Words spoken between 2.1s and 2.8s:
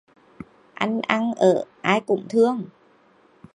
thương